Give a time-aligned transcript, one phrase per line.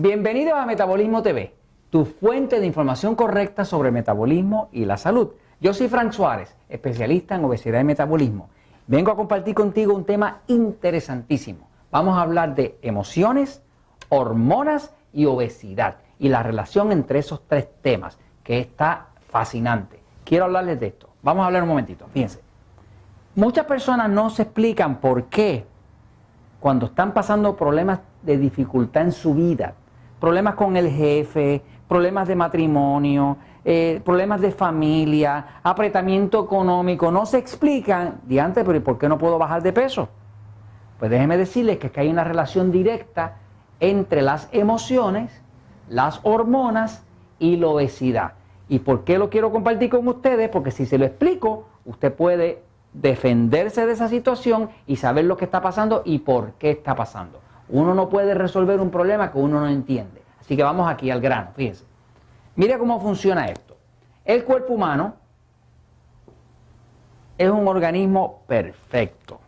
[0.00, 1.56] Bienvenidos a Metabolismo TV,
[1.90, 5.30] tu fuente de información correcta sobre metabolismo y la salud.
[5.60, 8.48] Yo soy Frank Suárez, especialista en obesidad y metabolismo.
[8.86, 11.66] Vengo a compartir contigo un tema interesantísimo.
[11.90, 13.60] Vamos a hablar de emociones,
[14.08, 19.98] hormonas y obesidad y la relación entre esos tres temas, que está fascinante.
[20.22, 21.08] Quiero hablarles de esto.
[21.22, 22.40] Vamos a hablar un momentito, fíjense.
[23.34, 25.66] Muchas personas no se explican por qué
[26.60, 29.74] cuando están pasando problemas de dificultad en su vida,
[30.20, 37.38] problemas con el jefe, problemas de matrimonio, eh, problemas de familia, apretamiento económico, no se
[37.38, 40.08] explican, diante, pero ¿y por qué no puedo bajar de peso?
[40.98, 43.36] Pues déjenme decirles que, que hay una relación directa
[43.80, 45.42] entre las emociones,
[45.88, 47.04] las hormonas
[47.38, 48.32] y la obesidad.
[48.68, 50.48] ¿Y por qué lo quiero compartir con ustedes?
[50.48, 55.44] Porque si se lo explico, usted puede defenderse de esa situación y saber lo que
[55.44, 57.40] está pasando y por qué está pasando.
[57.68, 60.17] Uno no puede resolver un problema que uno no entiende.
[60.40, 61.84] Así que vamos aquí al grano, fíjense.
[62.56, 63.76] Mire cómo funciona esto.
[64.24, 65.14] El cuerpo humano
[67.38, 69.40] es un organismo perfecto.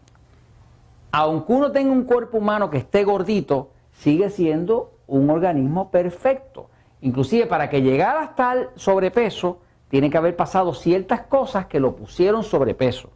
[1.13, 6.71] Aunque uno tenga un cuerpo humano que esté gordito, sigue siendo un organismo perfecto.
[7.01, 11.97] Inclusive para que llegara hasta el sobrepeso, tiene que haber pasado ciertas cosas que lo
[11.97, 13.11] pusieron sobrepeso.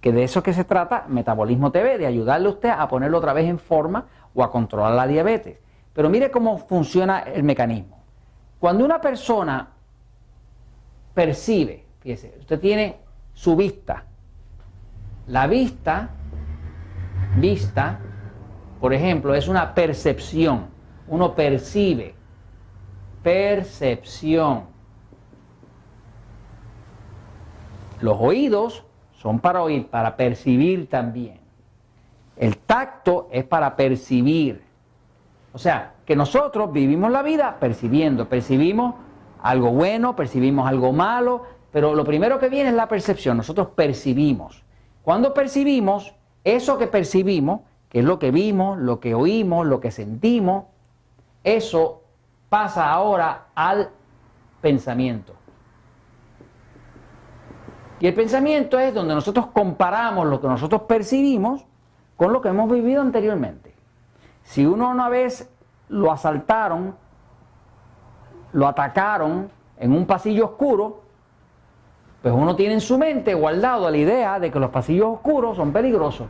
[0.00, 3.32] Que de eso que se trata Metabolismo TV, de ayudarle a usted a ponerlo otra
[3.32, 5.58] vez en forma o a controlar la diabetes.
[6.00, 8.02] Pero mire cómo funciona el mecanismo.
[8.58, 9.68] Cuando una persona
[11.12, 12.96] percibe, fíjese, usted tiene
[13.34, 14.06] su vista.
[15.26, 16.08] La vista,
[17.36, 18.00] vista,
[18.80, 20.68] por ejemplo, es una percepción.
[21.06, 22.14] Uno percibe.
[23.22, 24.62] Percepción.
[28.00, 28.86] Los oídos
[29.18, 31.40] son para oír, para percibir también.
[32.38, 34.69] El tacto es para percibir.
[35.52, 38.94] O sea, que nosotros vivimos la vida percibiendo, percibimos
[39.42, 44.64] algo bueno, percibimos algo malo, pero lo primero que viene es la percepción, nosotros percibimos.
[45.02, 49.90] Cuando percibimos, eso que percibimos, que es lo que vimos, lo que oímos, lo que
[49.90, 50.64] sentimos,
[51.42, 52.02] eso
[52.48, 53.90] pasa ahora al
[54.60, 55.34] pensamiento.
[57.98, 61.64] Y el pensamiento es donde nosotros comparamos lo que nosotros percibimos
[62.16, 63.69] con lo que hemos vivido anteriormente.
[64.42, 65.50] Si uno una vez
[65.88, 66.96] lo asaltaron,
[68.52, 71.02] lo atacaron en un pasillo oscuro,
[72.22, 75.72] pues uno tiene en su mente guardado la idea de que los pasillos oscuros son
[75.72, 76.26] peligrosos.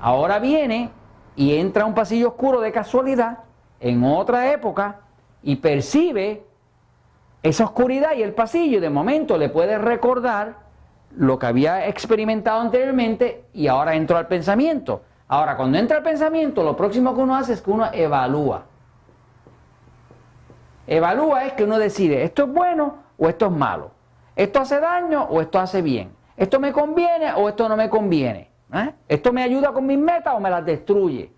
[0.00, 0.90] Ahora viene
[1.36, 3.40] y entra a un pasillo oscuro de casualidad
[3.80, 5.00] en otra época
[5.42, 6.44] y percibe
[7.42, 10.56] esa oscuridad y el pasillo y de momento le puede recordar
[11.16, 15.02] lo que había experimentado anteriormente y ahora entró al pensamiento.
[15.28, 18.64] Ahora, cuando entra al pensamiento, lo próximo que uno hace es que uno evalúa.
[20.86, 23.90] Evalúa es que uno decide, esto es bueno o esto es malo.
[24.34, 26.12] Esto hace daño o esto hace bien.
[26.36, 28.50] Esto me conviene o esto no me conviene.
[28.72, 28.92] ¿Eh?
[29.08, 31.30] Esto me ayuda con mis metas o me las destruye.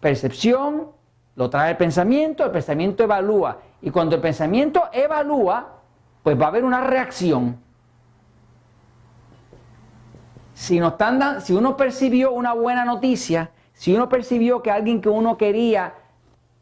[0.00, 0.88] Percepción
[1.36, 3.58] lo trae el pensamiento, el pensamiento evalúa.
[3.80, 5.78] Y cuando el pensamiento evalúa,
[6.22, 7.60] pues va a haber una reacción.
[10.58, 15.08] Si, no están si uno percibió una buena noticia, si uno percibió que alguien que
[15.08, 15.94] uno quería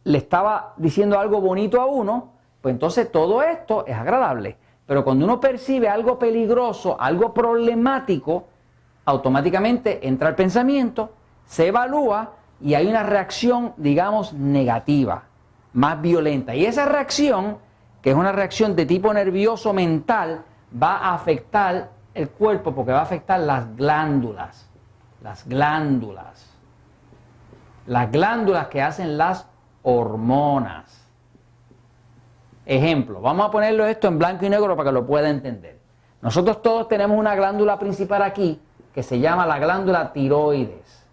[0.05, 4.59] le estaba diciendo algo bonito a uno, pues entonces todo esto es agradable.
[4.85, 8.45] Pero cuando uno percibe algo peligroso, algo problemático,
[9.07, 11.15] automáticamente entra el pensamiento,
[11.47, 15.23] se evalúa y hay una reacción, digamos, negativa,
[15.73, 16.55] más violenta.
[16.55, 17.57] Y esa reacción,
[18.03, 23.01] que es una reacción de tipo nervioso mental, va a afectar el cuerpo porque va
[23.01, 24.67] a afectar las glándulas,
[25.23, 26.51] las glándulas,
[27.87, 29.47] las glándulas que hacen las
[29.83, 31.07] hormonas.
[32.65, 35.79] Ejemplo, vamos a ponerlo esto en blanco y negro para que lo pueda entender.
[36.23, 38.61] Nosotros todos tenemos una glándula principal aquí
[38.95, 41.05] que se llama la glándula tiroides.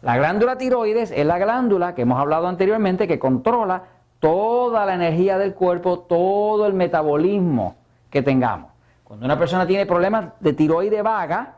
[0.00, 3.82] La glándula tiroides es la glándula que hemos hablado anteriormente que controla
[4.20, 7.76] toda la energía del cuerpo, todo el metabolismo
[8.08, 8.69] que tengamos.
[9.10, 11.56] Cuando una persona tiene problemas de tiroide vaga,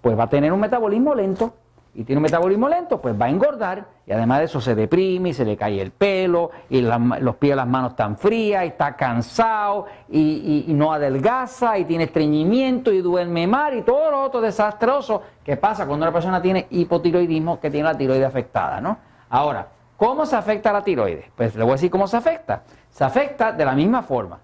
[0.00, 1.52] pues va a tener un metabolismo lento
[1.92, 5.28] y tiene un metabolismo lento, pues va a engordar y además de eso se deprime
[5.28, 8.68] y se le cae el pelo y los pies y las manos están frías y
[8.68, 14.40] está cansado y, no adelgaza y tiene estreñimiento y duerme mal y todo lo otro
[14.40, 18.96] desastroso que pasa cuando una persona tiene hipotiroidismo que tiene la tiroide afectada, ¿no?
[19.28, 19.68] Ahora,
[19.98, 21.26] ¿cómo se afecta la tiroides?
[21.36, 22.62] Pues le voy a decir cómo se afecta.
[22.88, 24.38] Se afecta de la misma forma.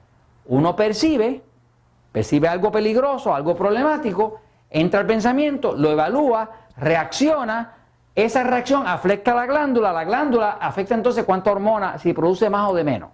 [0.44, 1.42] Uno percibe,
[2.12, 7.74] percibe algo peligroso, algo problemático, entra al pensamiento, lo evalúa, reacciona,
[8.14, 12.68] esa reacción afecta a la glándula, la glándula afecta entonces cuánta hormona, si produce más
[12.68, 13.10] o de menos.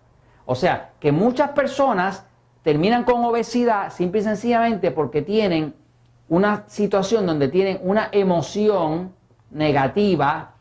[0.47, 2.25] O sea, que muchas personas
[2.63, 5.75] terminan con obesidad simple y sencillamente porque tienen
[6.29, 9.13] una situación donde tienen una emoción
[9.51, 10.53] negativa,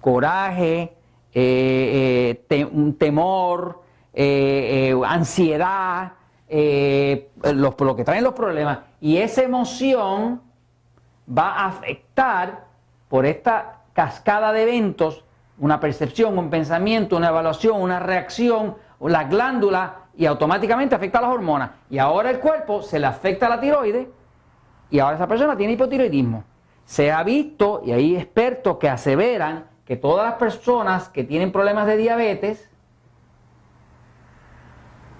[0.00, 0.96] coraje,
[1.36, 3.82] eh, eh, temor,
[4.12, 6.12] eh, ansiedad,
[6.48, 10.42] lo que traen los problemas, y esa emoción
[11.26, 12.64] va a afectar
[13.08, 15.24] por esta cascada de eventos
[15.58, 21.30] una percepción, un pensamiento, una evaluación, una reacción, la glándula y automáticamente afecta a las
[21.30, 21.70] hormonas.
[21.90, 24.08] Y ahora el cuerpo se le afecta a la tiroides
[24.90, 26.44] y ahora esa persona tiene hipotiroidismo.
[26.84, 31.86] Se ha visto, y hay expertos que aseveran, que todas las personas que tienen problemas
[31.86, 32.68] de diabetes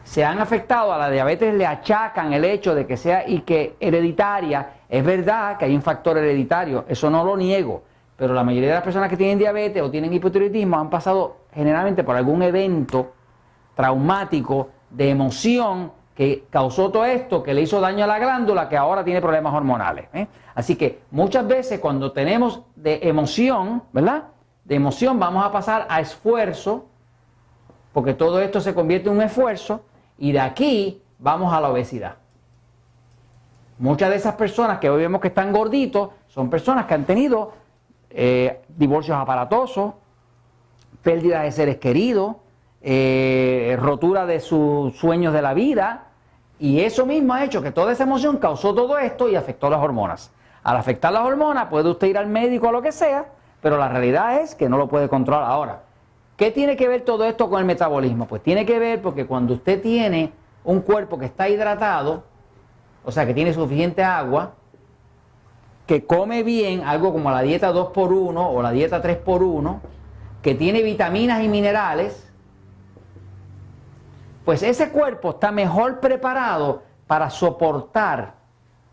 [0.05, 3.77] se han afectado a la diabetes, le achacan el hecho de que sea y que
[3.81, 4.75] hereditaria.
[4.89, 7.83] Es verdad que hay un factor hereditario, eso no lo niego,
[8.17, 12.05] pero la mayoría de las personas que tienen diabetes o tienen hipotiroidismo han pasado generalmente
[12.05, 13.15] por algún evento
[13.75, 18.77] traumático de emoción que causó todo esto, que le hizo daño a la glándula, que
[18.77, 20.07] ahora tiene problemas hormonales.
[20.13, 20.29] ¿eh?
[20.55, 24.25] Así que muchas veces cuando tenemos de emoción, ¿verdad?
[24.65, 26.87] De emoción vamos a pasar a esfuerzo,
[27.93, 29.83] porque todo esto se convierte en un esfuerzo,
[30.19, 32.17] y de aquí vamos a la obesidad.
[33.79, 37.53] Muchas de esas personas que hoy vemos que están gorditos son personas que han tenido
[38.11, 39.95] eh, divorcios aparatosos,
[41.03, 42.37] pérdida de seres queridos,
[42.83, 46.09] eh, rotura de sus sueños de la vida,
[46.59, 49.81] y eso mismo ha hecho que toda esa emoción causó todo esto y afectó las
[49.81, 50.31] hormonas.
[50.63, 53.27] Al afectar las hormonas puede usted ir al médico o lo que sea,
[53.61, 55.84] pero la realidad es que no lo puede controlar ahora.
[56.37, 58.27] ¿Qué tiene que ver todo esto con el metabolismo?
[58.27, 60.33] Pues tiene que ver porque cuando usted tiene
[60.65, 62.25] un cuerpo que está hidratado,
[63.05, 64.55] o sea, que tiene suficiente agua,
[65.87, 69.81] que come bien, algo como la dieta 2x1 o la dieta 3x1,
[70.43, 72.33] que tiene vitaminas y minerales,
[74.45, 78.35] pues ese cuerpo está mejor preparado para soportar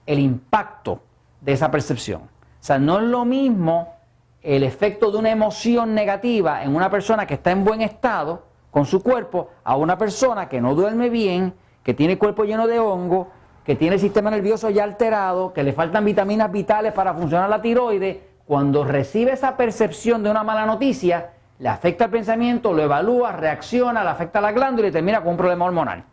[0.05, 1.01] el impacto
[1.39, 2.21] de esa percepción.
[2.21, 3.95] O sea, no es lo mismo
[4.43, 8.85] el efecto de una emoción negativa en una persona que está en buen estado con
[8.85, 11.53] su cuerpo a una persona que no duerme bien,
[11.83, 13.29] que tiene el cuerpo lleno de hongo,
[13.65, 17.61] que tiene el sistema nervioso ya alterado, que le faltan vitaminas vitales para funcionar la
[17.61, 23.31] tiroides, cuando recibe esa percepción de una mala noticia, le afecta el pensamiento, lo evalúa,
[23.33, 26.03] reacciona, le afecta la glándula y termina con un problema hormonal.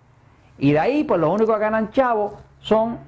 [0.58, 2.98] Y de ahí, pues los únicos que ganan chavos son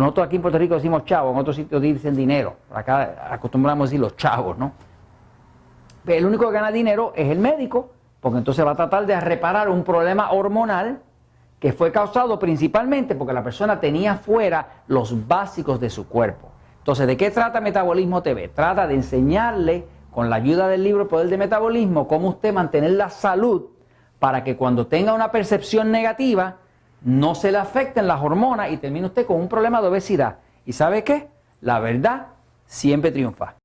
[0.00, 2.56] nosotros aquí en Puerto Rico decimos chavos, en otros sitios dicen dinero.
[2.72, 4.72] Acá acostumbramos a decir los chavos, ¿no?
[6.04, 7.90] Pero el único que gana dinero es el médico,
[8.20, 11.00] porque entonces va a tratar de reparar un problema hormonal
[11.58, 16.50] que fue causado principalmente porque la persona tenía fuera los básicos de su cuerpo.
[16.78, 18.48] Entonces, ¿de qué trata Metabolismo TV?
[18.48, 23.08] Trata de enseñarle, con la ayuda del libro Poder de Metabolismo, cómo usted mantener la
[23.08, 23.66] salud
[24.18, 26.56] para que cuando tenga una percepción negativa,
[27.04, 30.38] no se le afecten las hormonas y termina usted con un problema de obesidad.
[30.64, 31.28] ¿Y sabe qué?
[31.60, 32.28] La verdad
[32.66, 33.56] siempre triunfa.